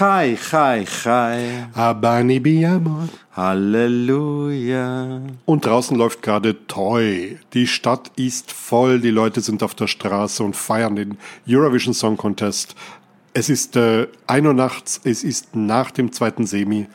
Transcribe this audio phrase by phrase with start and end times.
[0.00, 1.66] Chai, Chai, Chai.
[1.74, 3.06] Abani Biamor.
[3.36, 5.20] Halleluja.
[5.44, 7.38] Und draußen läuft gerade Toy.
[7.52, 12.16] Die Stadt ist voll, die Leute sind auf der Straße und feiern den Eurovision Song
[12.16, 12.74] Contest.
[13.34, 16.86] Es ist äh, ein Uhr nachts, es ist nach dem zweiten Semi.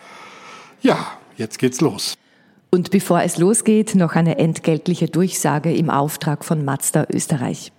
[0.81, 1.05] Ja,
[1.37, 2.15] jetzt geht's los.
[2.71, 7.71] Und bevor es losgeht, noch eine entgeltliche Durchsage im Auftrag von Mazda Österreich.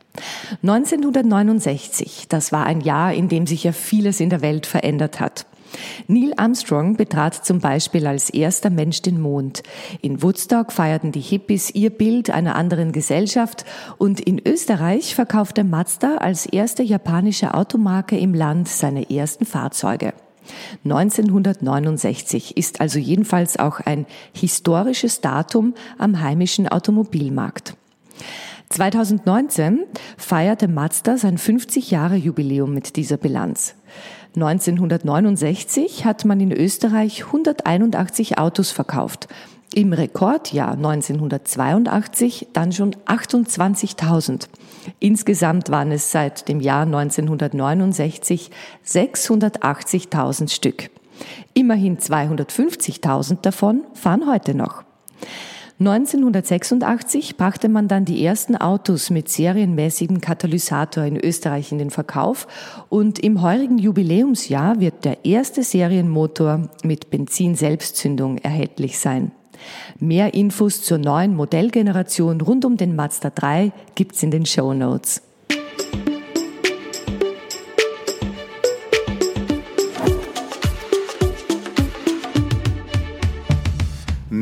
[0.63, 5.47] 1969, das war ein Jahr, in dem sich ja vieles in der Welt verändert hat.
[6.07, 9.63] Neil Armstrong betrat zum Beispiel als erster Mensch den Mond.
[10.01, 13.65] In Woodstock feierten die Hippies ihr Bild einer anderen Gesellschaft
[13.99, 20.15] und in Österreich verkaufte Mazda als erste japanische Automarke im Land seine ersten Fahrzeuge.
[20.85, 27.75] 1969 ist also jedenfalls auch ein historisches Datum am heimischen Automobilmarkt.
[28.69, 29.85] 2019
[30.17, 33.75] feierte Mazda sein 50 Jahre Jubiläum mit dieser Bilanz.
[34.35, 39.29] 1969 hat man in Österreich 181 Autos verkauft.
[39.75, 44.49] Im Rekordjahr 1982 dann schon 28.000.
[45.01, 48.51] Insgesamt waren es seit dem Jahr 1969
[48.87, 50.91] 680.000 Stück.
[51.55, 54.85] Immerhin 250.000 davon fahren heute noch.
[55.79, 62.47] 1986 brachte man dann die ersten Autos mit serienmäßigem Katalysator in Österreich in den Verkauf
[62.89, 69.33] und im heurigen Jubiläumsjahr wird der erste Serienmotor mit Benzin-Selbstzündung erhältlich sein.
[69.99, 75.26] Mehr Infos zur neuen Modellgeneration rund um den Mazda 3 gibt's in den Show Notes.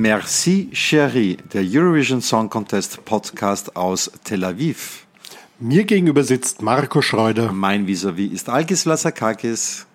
[0.04, 5.06] Merci, Chérie, der Eurovision Song Contest Podcast aus Tel Aviv.
[5.58, 7.52] Mir gegenüber sitzt Marco Schreuder.
[7.52, 9.86] Mein Vis-a-vis ist Algis Lasakakis.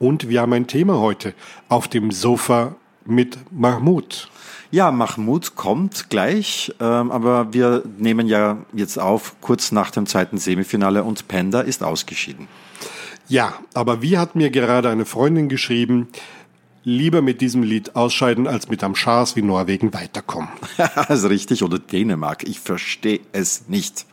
[0.00, 1.32] Und wir haben ein Thema heute
[1.68, 2.74] auf dem Sofa
[3.04, 4.28] mit Mahmoud.
[4.72, 10.38] Ja, Mahmoud kommt gleich, ähm, aber wir nehmen ja jetzt auf, kurz nach dem zweiten
[10.38, 12.48] Semifinale und Panda ist ausgeschieden.
[13.28, 16.08] Ja, aber wie hat mir gerade eine Freundin geschrieben,
[16.84, 20.48] lieber mit diesem Lied ausscheiden, als mit am Schars wie Norwegen weiterkommen.
[20.76, 22.44] das ist richtig, oder Dänemark.
[22.44, 24.06] Ich verstehe es nicht.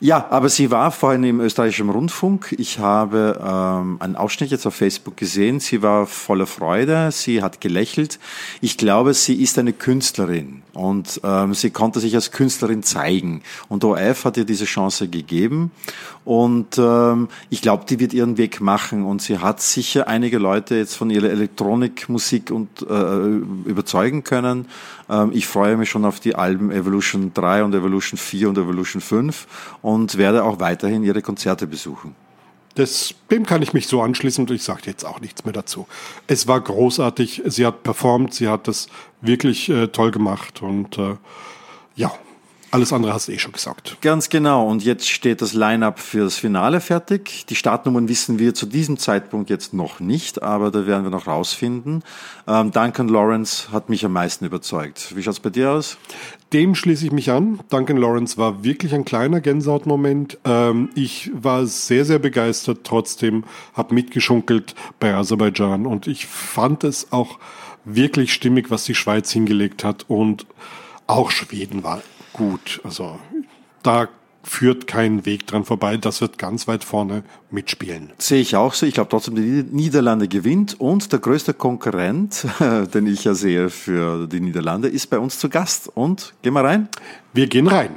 [0.00, 2.54] Ja, aber sie war vorhin im österreichischen Rundfunk.
[2.58, 5.60] Ich habe ähm, einen Ausschnitt jetzt auf Facebook gesehen.
[5.60, 8.18] Sie war voller Freude, sie hat gelächelt.
[8.60, 13.42] Ich glaube, sie ist eine Künstlerin und ähm, sie konnte sich als Künstlerin zeigen.
[13.68, 15.70] Und ORF hat ihr diese Chance gegeben.
[16.24, 19.04] Und ähm, ich glaube, die wird ihren Weg machen.
[19.04, 23.26] Und sie hat sicher einige Leute jetzt von ihrer Elektronikmusik und, äh,
[23.68, 24.66] überzeugen können.
[25.08, 29.00] Ähm, ich freue mich schon auf die Alben Evolution 3 und Evolution 4 und Evolution
[29.00, 29.46] 5
[29.82, 32.23] und werde auch weiterhin ihre Konzerte besuchen.
[32.74, 35.86] Das, dem kann ich mich so anschließen und ich sage jetzt auch nichts mehr dazu.
[36.26, 38.88] Es war großartig, sie hat performt, sie hat das
[39.20, 41.16] wirklich äh, toll gemacht und äh,
[41.94, 42.12] ja,
[42.74, 43.98] alles andere hast du eh schon gesagt.
[44.00, 44.66] Ganz genau.
[44.66, 47.46] Und jetzt steht das Line-up für das Finale fertig.
[47.48, 51.28] Die Startnummern wissen wir zu diesem Zeitpunkt jetzt noch nicht, aber da werden wir noch
[51.28, 52.02] rausfinden.
[52.48, 55.14] Ähm, Duncan Lawrence hat mich am meisten überzeugt.
[55.14, 55.98] Wie schaut's bei dir aus?
[56.54, 57.58] Dem schließe ich mich an.
[57.68, 60.38] Duncan Lawrence war wirklich ein kleiner Gänsehautmoment.
[60.44, 62.82] Ähm, ich war sehr, sehr begeistert.
[62.84, 63.42] Trotzdem
[63.72, 67.40] habe mitgeschunkelt bei Aserbaidschan und ich fand es auch
[67.84, 70.46] wirklich stimmig, was die Schweiz hingelegt hat und
[71.08, 72.80] auch Schweden war gut.
[72.84, 73.18] Also
[73.82, 74.08] da
[74.44, 75.96] führt kein Weg dran vorbei.
[75.96, 78.12] Das wird ganz weit vorne mitspielen.
[78.18, 78.86] Sehe ich auch so.
[78.86, 82.46] Ich glaube trotzdem, die Niederlande gewinnt und der größte Konkurrent,
[82.94, 85.90] den ich ja sehe für die Niederlande, ist bei uns zu Gast.
[85.94, 86.88] Und gehen wir rein?
[87.32, 87.90] Wir gehen rein.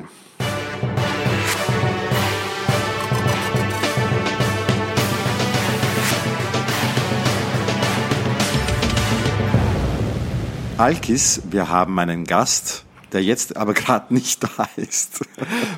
[10.78, 15.26] Alkis, wir haben einen Gast der jetzt aber gerade nicht da ist.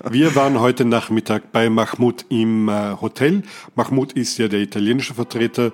[0.10, 3.44] Wir waren heute Nachmittag bei Mahmoud im äh, Hotel.
[3.76, 5.72] Mahmoud ist ja der italienische Vertreter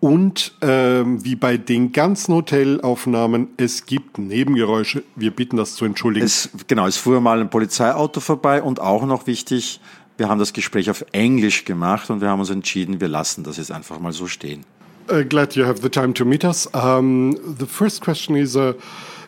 [0.00, 5.02] und ähm, wie bei den ganzen Hotelaufnahmen, es gibt Nebengeräusche.
[5.16, 6.26] Wir bitten das zu entschuldigen.
[6.26, 9.80] Es, genau, es fuhr mal ein Polizeiauto vorbei und auch noch wichtig,
[10.18, 13.56] wir haben das Gespräch auf Englisch gemacht und wir haben uns entschieden, wir lassen das
[13.56, 14.64] jetzt einfach mal so stehen.
[15.10, 16.66] Uh, glad you have the time to meet us.
[16.74, 18.74] Um, the first question is, uh,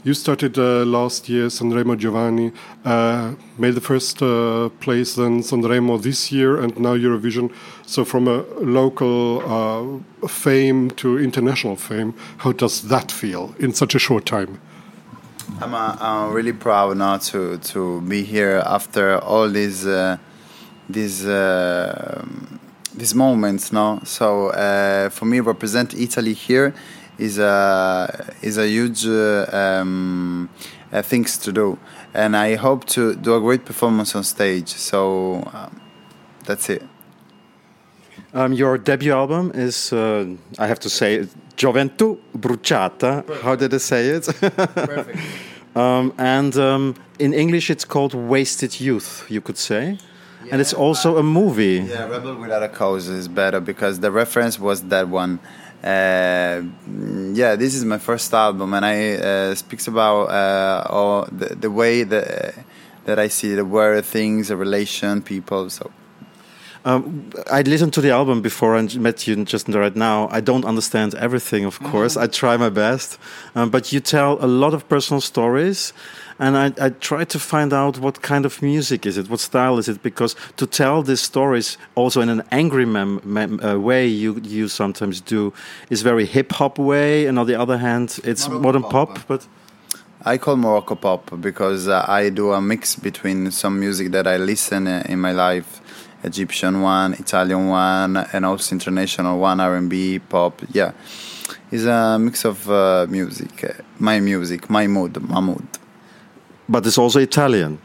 [0.06, 2.53] You started uh, last year, Sanremo Giovanni,
[2.85, 7.53] uh, made the first uh, place, then Sanremo this year, and now Eurovision.
[7.87, 13.97] So, from a local uh, fame to international fame, how does that feel in such
[13.97, 14.61] a short time?
[15.61, 20.19] I'm, uh, I'm really proud now to, to be here after all these, uh,
[20.88, 21.25] these
[22.94, 23.73] these moments.
[23.73, 24.53] No, so
[25.11, 26.75] for me, represent Italy here
[27.18, 30.48] is a is a huge uh, um,
[30.92, 31.78] uh, things to do,
[32.14, 34.68] and I hope to do a great performance on stage.
[34.68, 35.80] So um,
[36.44, 36.82] that's it.
[38.34, 40.26] Um, your debut album is, uh,
[40.58, 41.26] I have to say,
[41.56, 43.24] Gioventù Bruciata.
[43.26, 43.42] Perfect.
[43.42, 44.24] How did I say it?
[44.26, 45.19] Perfect.
[45.76, 49.98] Um, and um, in English, it's called Wasted Youth, you could say.
[50.42, 51.84] Yeah, and it's also a movie.
[51.86, 55.38] Yeah, Rebel Without a Cause is better because the reference was that one.
[55.82, 56.62] Uh,
[57.32, 61.70] yeah, this is my first album, and I uh, speaks about uh, all the, the
[61.70, 62.55] way that
[63.05, 65.70] that I see the world, things, the relation, people.
[65.70, 65.90] So
[66.86, 70.28] um, I listened to the album before and met you just right now.
[70.30, 71.90] I don't understand everything, of mm-hmm.
[71.90, 72.14] course.
[72.14, 72.34] Mm -hmm.
[72.34, 73.18] I try my best,
[73.54, 75.92] um, but you tell a lot of personal stories,
[76.38, 79.78] and I, I, try to find out what kind of music is it, what style
[79.78, 84.06] is it, because to tell these stories also in an angry mem, mem, uh, way
[84.22, 85.52] you you sometimes do
[85.88, 89.18] is very hip hop way, and on the other hand, it's Morocco modern pop, pop,
[89.26, 89.48] but.
[90.34, 94.38] I call Morocco pop because uh, I do a mix between some music that I
[94.38, 95.80] listen uh, in my life
[96.26, 100.61] Egyptian one, Italian one, and also international one, R&B, pop.
[100.73, 100.93] Yeah,
[101.70, 103.52] it's a mix of uh, music.
[103.99, 105.67] My music, my mood, my mood.
[106.69, 107.78] But it's also Italian.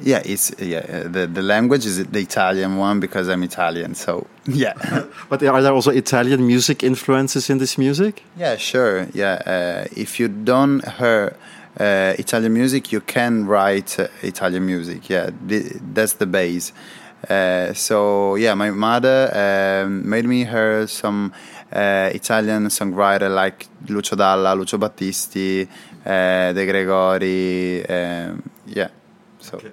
[0.00, 1.04] Yeah, it's yeah.
[1.04, 3.94] The the language is the Italian one because I'm Italian.
[3.94, 4.74] So yeah.
[5.28, 8.22] but are there also Italian music influences in this music?
[8.36, 9.06] Yeah, sure.
[9.14, 11.36] Yeah, uh, if you don't hear
[11.78, 15.08] uh, Italian music, you can write uh, Italian music.
[15.08, 15.30] Yeah,
[15.94, 16.72] that's the base.
[17.28, 19.30] Uh, so yeah, my mother
[19.84, 21.32] um, made me hear some
[21.72, 25.68] uh, Italian songwriter like Lucio Dalla, Lucio Battisti,
[26.04, 27.84] uh, De Gregori.
[27.88, 28.88] Um, yeah,
[29.38, 29.58] so.
[29.58, 29.72] Okay.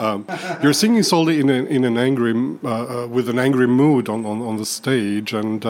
[0.00, 0.26] Um,
[0.62, 2.32] you're singing solely in, a, in an angry,
[2.64, 5.64] uh, uh, with an angry mood on, on, on the stage, and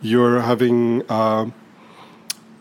[0.00, 1.02] you're having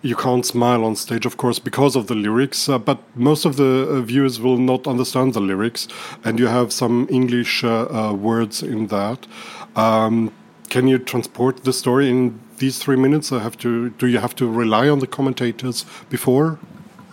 [0.07, 3.57] you can't smile on stage, of course, because of the lyrics, uh, but most of
[3.57, 5.87] the uh, viewers will not understand the lyrics,
[6.23, 9.27] and you have some English uh, uh words in that.
[9.75, 10.31] Um,
[10.69, 13.31] can you transport the story in these three minutes?
[13.31, 13.89] I have to.
[14.01, 16.57] Do you have to rely on the commentators before?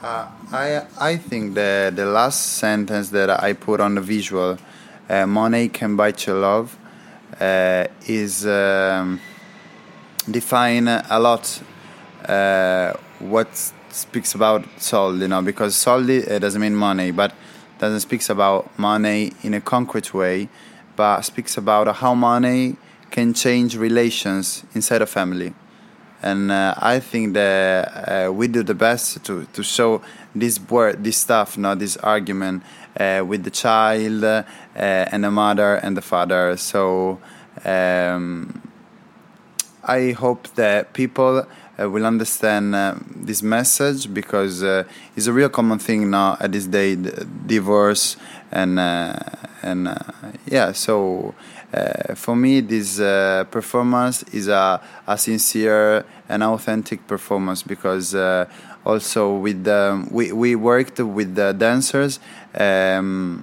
[0.00, 0.66] Uh, I
[1.10, 4.56] I think the the last sentence that I put on the visual,
[5.08, 6.66] "Money can buy your love,"
[8.06, 9.20] is um,
[10.30, 11.62] define a lot
[12.28, 13.48] uh, what
[13.90, 17.32] speaks about soul, you know, because soul uh, doesn't mean money, but
[17.78, 20.48] doesn't speaks about money in a concrete way,
[20.96, 22.76] but speaks about how money
[23.10, 25.54] can change relations inside a family.
[26.22, 30.00] And uh, I think that uh, we do the best to, to show
[30.34, 32.62] this word, this stuff, not this argument
[32.98, 34.42] uh, with the child uh,
[34.74, 36.56] and the mother and the father.
[36.56, 37.20] So
[37.64, 38.62] um,
[39.82, 41.46] I hope that people
[41.80, 44.84] uh, will understand uh, this message because uh,
[45.16, 46.96] it's a real common thing now at this day
[47.46, 48.16] divorce
[48.52, 49.16] and uh,
[49.62, 49.94] and uh,
[50.46, 51.34] yeah so
[51.72, 52.98] uh, for me this
[53.50, 58.14] performance is a, a sincere and authentic performance because
[58.84, 62.20] also with the, we, we worked with the dancers
[62.54, 63.42] um,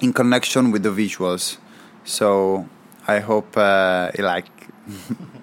[0.00, 1.58] in connection with the visuals.
[2.04, 2.68] So
[3.06, 4.46] I hope you like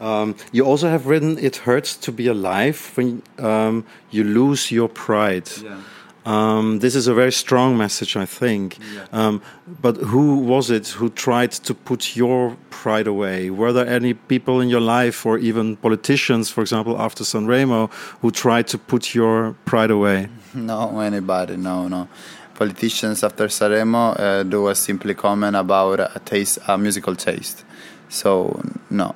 [0.00, 4.88] Um, you also have written "It hurts to be alive when um, you lose your
[4.88, 5.80] pride." Yeah.
[6.28, 8.76] Um, this is a very strong message, I think.
[8.94, 9.06] Yeah.
[9.12, 9.40] Um,
[9.80, 13.48] but who was it who tried to put your pride away?
[13.48, 17.90] Were there any people in your life, or even politicians, for example, after Sanremo,
[18.20, 20.28] who tried to put your pride away?
[20.54, 21.56] No, anybody.
[21.56, 22.08] No, no.
[22.54, 27.64] Politicians after Sanremo uh, do a simply comment about a taste, a musical taste.
[28.08, 29.14] So no.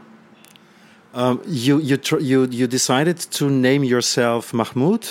[1.14, 5.07] Um, you you you you decided to name yourself Mahmoud.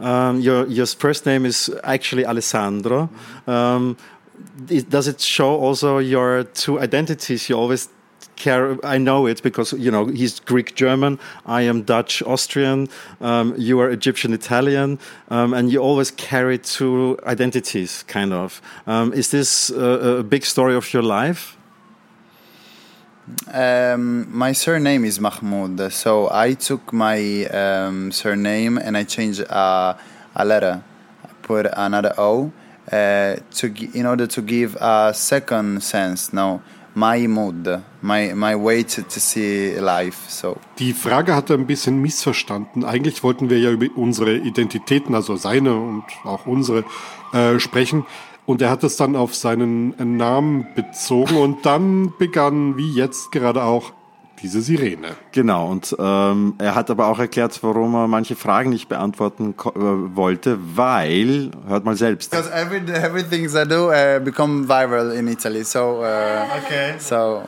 [0.00, 3.10] Um, your your first name is actually Alessandro.
[3.46, 3.96] Um,
[4.68, 7.48] it, does it show also your two identities?
[7.48, 7.88] You always
[8.36, 8.78] care.
[8.84, 11.18] I know it because you know he's Greek German.
[11.46, 12.88] I am Dutch Austrian.
[13.20, 18.04] Um, you are Egyptian Italian, um, and you always carry two identities.
[18.06, 18.62] Kind of.
[18.86, 21.57] Um, is this a, a big story of your life?
[23.52, 29.94] Um, my surname is Mahmoud, so I took my um, surname and I changed uh,
[30.34, 30.82] a letter,
[31.24, 32.52] I put another O,
[32.92, 36.32] uh, to in order to give a second sense.
[36.32, 36.62] No,
[36.94, 40.28] my mood, my my way to, to see life.
[40.28, 40.56] So.
[40.78, 42.84] Die Frage hat er ein bisschen missverstanden.
[42.84, 46.84] Eigentlich wollten wir ja über unsere Identitäten, also seine und auch unsere,
[47.32, 48.04] äh, sprechen.
[48.48, 53.62] Und er hat es dann auf seinen Namen bezogen und dann begann, wie jetzt gerade
[53.62, 53.92] auch,
[54.40, 55.08] diese Sirene.
[55.32, 59.70] Genau, und ähm, er hat aber auch erklärt, warum er manche Fragen nicht beantworten äh,
[59.74, 62.30] wollte, weil, hört mal selbst.
[62.30, 66.94] Because every, everything I do uh, become viral in Italy, so uh, okay.
[66.98, 67.42] So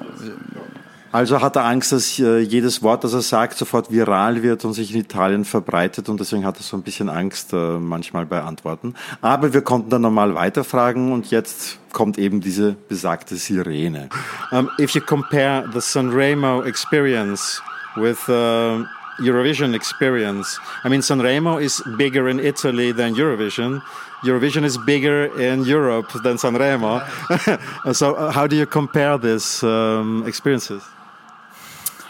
[1.13, 4.75] also hat er Angst, dass äh, jedes Wort, das er sagt, sofort viral wird und
[4.75, 8.43] sich in Italien verbreitet und deswegen hat er so ein bisschen Angst äh, manchmal bei
[8.43, 8.95] Antworten.
[9.21, 14.09] Aber wir konnten dann normal weiterfragen und jetzt kommt eben diese besagte Sirene.
[14.53, 17.61] Um, if you compare the Sanremo experience
[17.97, 18.85] with uh,
[19.19, 23.83] Eurovision experience, I mean Sanremo is bigger in Italy than Eurovision.
[24.23, 27.03] Eurovision is bigger in Europe than Sanremo.
[27.93, 30.83] so uh, how do you compare these um, experiences?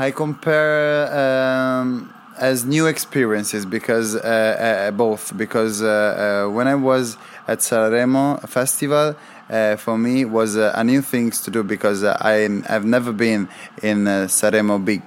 [0.00, 6.74] I compare um, as new experiences because uh, uh, both because uh, uh when I
[6.74, 9.14] was at Sanremo festival.
[9.50, 13.48] Uh, for me was uh, a new things to do because I I've never been
[13.82, 15.04] in uh, Sanremo big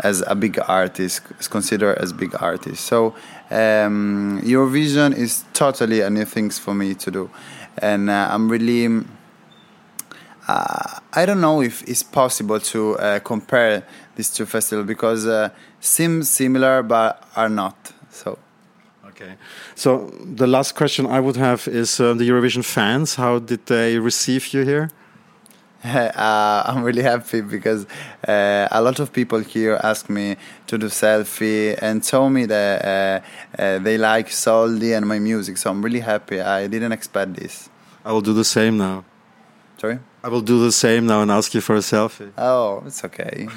[0.00, 2.86] as a big artist, is considered as big artist.
[2.86, 3.14] So
[3.50, 4.40] um,
[4.72, 7.30] vision is totally a new things for me to do,
[7.76, 9.04] and I'm really
[10.48, 13.84] uh, I don't know if it's possible to uh, compare
[14.16, 17.92] these two festivals because uh, seem similar but are not.
[18.10, 18.38] So.
[19.08, 19.34] Okay.
[19.74, 23.16] So the last question I would have is uh, the Eurovision fans.
[23.16, 24.90] How did they receive you here?
[25.84, 27.86] Uh, I'm really happy because
[28.26, 30.36] uh, a lot of people here ask me
[30.66, 33.22] to do selfie and told me that
[33.56, 35.56] they like Soldi and my music.
[35.56, 36.40] So I'm really happy.
[36.40, 37.68] I didn't expect this.
[38.04, 39.04] I will do the same now.
[39.80, 40.00] Sorry?
[40.24, 42.30] I will do the same now and ask you for a selfie.
[42.36, 43.48] Oh, it's okay.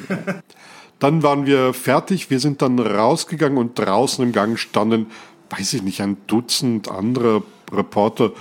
[0.99, 2.29] dann waren wir fertig.
[2.29, 5.07] Wir sind dann rausgegangen und draußen im Gang standen,
[5.49, 7.41] weiß ich nicht, ein Dutzend anderer
[7.71, 8.31] Reporter.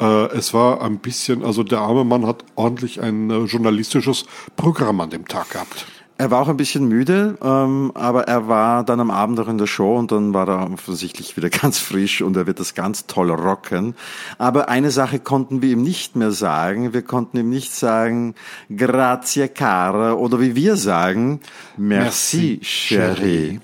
[0.00, 4.24] Äh, es war ein bisschen, also der arme Mann hat ordentlich ein äh, journalistisches
[4.56, 5.86] Programm an dem Tag gehabt.
[6.20, 9.56] Er war auch ein bisschen müde, ähm, aber er war dann am Abend auch in
[9.56, 13.06] der Show und dann war er offensichtlich wieder ganz frisch und er wird das ganz
[13.06, 13.94] toll rocken.
[14.36, 16.92] Aber eine Sache konnten wir ihm nicht mehr sagen.
[16.92, 18.34] Wir konnten ihm nicht sagen,
[18.68, 21.40] grazie cara oder wie wir sagen,
[21.78, 23.60] merci, merci chérie.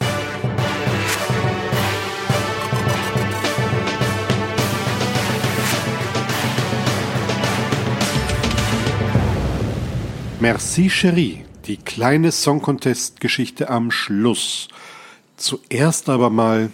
[10.41, 11.46] Merci, chérie.
[11.67, 14.69] Die kleine Song Contest Geschichte am Schluss.
[15.37, 16.71] Zuerst aber mal,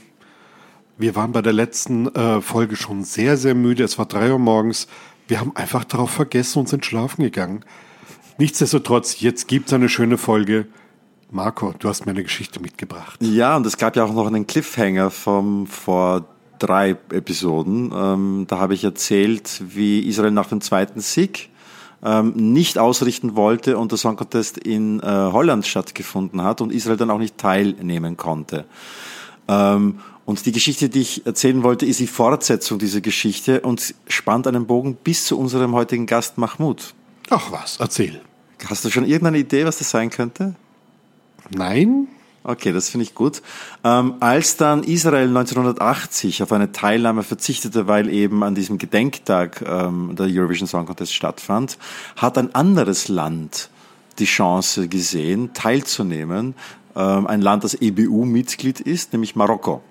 [0.98, 3.84] wir waren bei der letzten äh, Folge schon sehr, sehr müde.
[3.84, 4.88] Es war drei Uhr morgens.
[5.28, 7.64] Wir haben einfach darauf vergessen und sind schlafen gegangen.
[8.36, 10.66] Nichtsdestotrotz, jetzt gibt's eine schöne Folge.
[11.30, 13.18] Marco, du hast mir eine Geschichte mitgebracht.
[13.22, 16.26] Ja, und es gab ja auch noch einen Cliffhanger vom vor
[16.58, 17.90] drei Episoden.
[17.94, 21.48] Ähm, da habe ich erzählt, wie Israel nach dem zweiten Sieg
[22.04, 26.96] ähm, nicht ausrichten wollte und der Song Contest in äh, Holland stattgefunden hat und Israel
[26.96, 28.64] dann auch nicht teilnehmen konnte.
[29.48, 34.46] Ähm, und die Geschichte, die ich erzählen wollte, ist die Fortsetzung dieser Geschichte und spannt
[34.46, 36.94] einen Bogen bis zu unserem heutigen Gast Mahmoud.
[37.30, 38.20] Ach was, erzähl.
[38.66, 40.54] Hast du schon irgendeine Idee, was das sein könnte?
[41.50, 42.06] Nein,
[42.44, 43.40] Okay, das finde ich gut.
[43.84, 50.16] Ähm, als dann Israel 1980 auf eine Teilnahme verzichtete, weil eben an diesem Gedenktag ähm,
[50.16, 51.78] der Eurovision Song Contest stattfand,
[52.16, 53.70] hat ein anderes Land
[54.18, 56.54] die Chance gesehen, teilzunehmen.
[56.96, 59.82] Ähm, ein Land, das EBU-Mitglied ist, nämlich Marokko.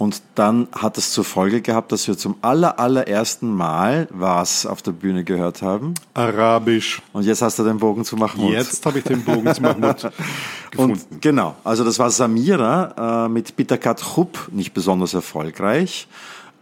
[0.00, 4.80] Und dann hat es zur Folge gehabt, dass wir zum aller, allerersten Mal was auf
[4.80, 5.92] der Bühne gehört haben.
[6.14, 7.02] Arabisch.
[7.12, 8.50] Und jetzt hast du den Bogen zu Mahmoud.
[8.50, 10.10] Jetzt habe ich den Bogen zu Mahmoud
[10.70, 11.02] gefunden.
[11.10, 16.08] Und genau, also das war Samira äh, mit Bitakat Chub, nicht besonders erfolgreich.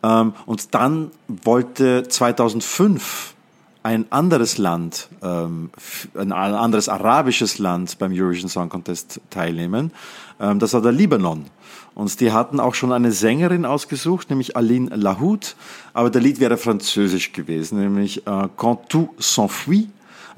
[0.03, 3.35] Ähm, und dann wollte 2005
[3.89, 5.71] ein anderes Land, ähm,
[6.15, 9.93] ein anderes arabisches Land beim Eurovision Song Contest teilnehmen.
[10.39, 11.47] Ähm, das war der Libanon.
[11.95, 15.57] Und die hatten auch schon eine Sängerin ausgesucht, nämlich Aline Lahoud.
[15.95, 19.89] Aber der Lied wäre französisch gewesen, nämlich äh, Quand tout s'enfuit.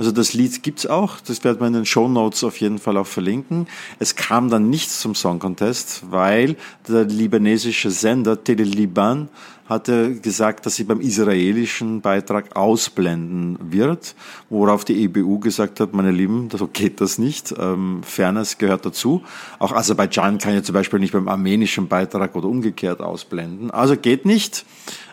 [0.00, 2.96] Also das Lied gibt's auch, das werden wir in den Show Notes auf jeden Fall
[2.96, 3.66] auch verlinken.
[3.98, 6.56] Es kam dann nicht zum Song Contest, weil
[6.88, 9.28] der libanesische Sender Tele Liban
[9.68, 14.14] hatte gesagt, dass sie beim israelischen Beitrag ausblenden wird,
[14.48, 17.54] worauf die EBU gesagt hat, meine Lieben, so geht das nicht.
[17.58, 19.22] Ähm, Fairness gehört dazu.
[19.58, 23.70] Auch Aserbaidschan kann ja zum Beispiel nicht beim armenischen Beitrag oder umgekehrt ausblenden.
[23.70, 24.64] Also geht nicht.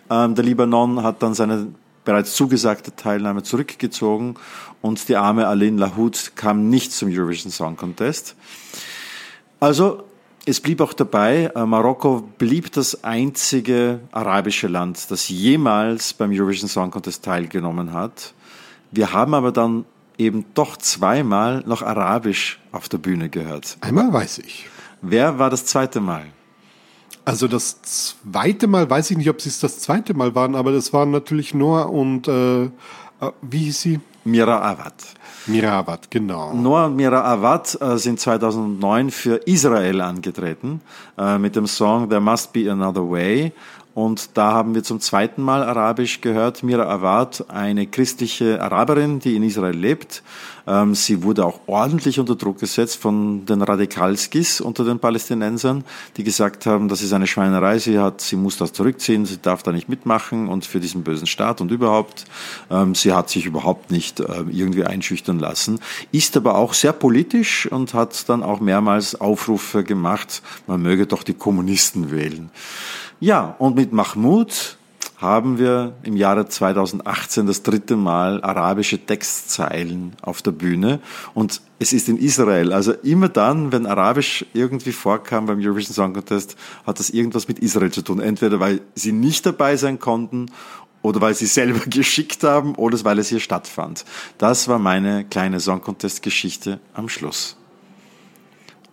[0.10, 1.68] Ähm, der Libanon hat dann seine
[2.08, 4.36] bereits zugesagte Teilnahme zurückgezogen
[4.82, 8.38] und die arme Aline Lahoud kam nicht zum Eurovision Song Contest.
[9.60, 10.06] Also
[10.46, 16.70] es blieb auch dabei, äh, Marokko blieb das einzige arabische Land, das jemals beim Eurovision
[16.70, 18.34] Song Contest teilgenommen hat.
[18.92, 19.84] Wir haben aber dann
[20.18, 23.78] eben doch zweimal noch Arabisch auf der Bühne gehört.
[23.82, 24.70] Einmal weiß ich.
[25.02, 26.28] Wer war das zweite Mal?
[27.28, 30.94] Also das zweite Mal, weiß ich nicht, ob es das zweite Mal waren, aber das
[30.94, 32.70] waren natürlich Noah und äh, äh
[33.42, 34.00] wie hieß sie?
[34.24, 34.94] Mira Awad.
[35.46, 36.54] Mira Awad, genau.
[36.54, 40.80] Noah und Mira Awad äh, sind 2009 für Israel angetreten
[41.18, 43.52] äh, mit dem Song There Must Be Another Way.
[43.94, 46.64] Und da haben wir zum zweiten Mal Arabisch gehört.
[46.64, 50.24] Mira Awad, eine christliche Araberin, die in Israel lebt.
[50.68, 55.84] Ähm, sie wurde auch ordentlich unter Druck gesetzt von den Radikalskis unter den Palästinensern,
[56.18, 59.64] die gesagt haben, das ist eine Schweinerei, sie hat, sie muss das zurückziehen, sie darf
[59.64, 62.26] da nicht mitmachen und für diesen bösen Staat und überhaupt.
[62.70, 65.80] Ähm, sie hat sich überhaupt nicht äh, irgendwie einschüchtern lassen,
[66.12, 71.24] ist aber auch sehr politisch und hat dann auch mehrmals Aufrufe gemacht, man möge doch
[71.24, 72.50] die Kommunisten wählen.
[73.20, 74.77] Ja, und mit Mahmoud
[75.18, 81.00] haben wir im Jahre 2018 das dritte Mal arabische Textzeilen auf der Bühne
[81.34, 82.72] und es ist in Israel.
[82.72, 86.56] Also immer dann, wenn Arabisch irgendwie vorkam beim Eurovision Song Contest,
[86.86, 88.20] hat das irgendwas mit Israel zu tun.
[88.20, 90.52] Entweder weil sie nicht dabei sein konnten
[91.02, 94.06] oder weil sie selber geschickt haben oder weil es hier stattfand.
[94.38, 97.58] Das war meine kleine Song Contest Geschichte am Schluss.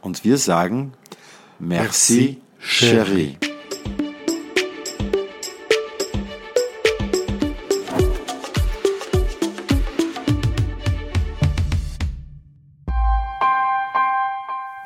[0.01, 0.93] Und wir sagen
[1.59, 3.54] Merci, Merci chérie.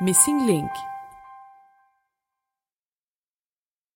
[0.09, 0.88] Missing Link